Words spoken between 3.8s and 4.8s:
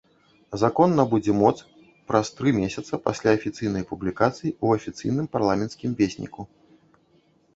публікацыі ў